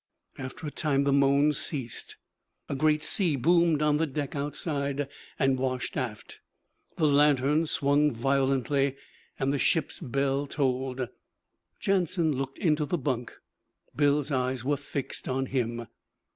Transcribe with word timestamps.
After 0.39 0.65
a 0.65 0.71
time 0.71 1.03
the 1.03 1.13
moans 1.13 1.59
ceased. 1.59 2.17
A 2.67 2.75
great 2.75 3.03
sea 3.03 3.35
boomed 3.35 3.83
on 3.83 3.97
the 3.97 4.07
deck 4.07 4.35
outside, 4.35 5.07
and 5.37 5.59
washed 5.59 5.95
aft. 5.95 6.39
The 6.97 7.05
lantern 7.05 7.67
swung 7.67 8.11
violently, 8.11 8.95
and 9.37 9.53
the 9.53 9.59
ship's 9.59 9.99
bell 9.99 10.47
tolled. 10.47 11.07
Jansen 11.79 12.35
looked 12.35 12.57
into 12.57 12.85
the 12.87 12.97
bunk; 12.97 13.31
Bill's 13.95 14.31
eyes 14.31 14.65
were 14.65 14.77
fixed 14.77 15.27
on 15.29 15.45
him. 15.45 15.85